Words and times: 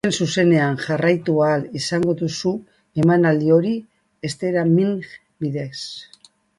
Zuzen-zuzenean 0.03 0.77
jarraitu 0.85 1.35
ahal 1.47 1.65
izango 1.81 2.15
duzu 2.23 2.55
emanaldi 3.05 3.53
hori 3.59 3.77
steraming 4.35 5.11
bidez. 5.45 5.73